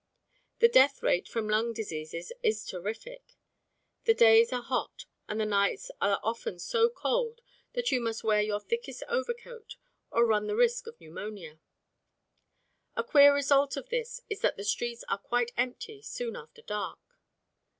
The 0.57 0.67
death 0.67 1.03
rate 1.03 1.27
from 1.27 1.47
lung 1.47 1.73
diseases 1.73 2.33
is 2.41 2.65
terrific. 2.65 3.35
The 4.05 4.15
days 4.15 4.51
are 4.51 4.63
hot 4.63 5.05
and 5.29 5.39
the 5.39 5.45
nights 5.45 5.91
are 6.01 6.19
often 6.23 6.57
so 6.57 6.89
cold 6.89 7.39
that 7.73 7.91
you 7.91 8.01
must 8.01 8.23
wear 8.23 8.41
your 8.41 8.59
thickest 8.59 9.03
overcoat 9.07 9.75
or 10.09 10.25
run 10.25 10.47
the 10.47 10.55
risk 10.55 10.87
of 10.87 10.99
pneumonia. 10.99 11.59
A 12.95 13.03
queer 13.03 13.31
result 13.31 13.77
of 13.77 13.89
this 13.89 14.21
is 14.27 14.41
that 14.41 14.57
the 14.57 14.63
streets 14.63 15.03
are 15.07 15.19
quite 15.19 15.51
empty 15.55 16.01
soon 16.01 16.35
after 16.35 16.63
dark. 16.63 17.01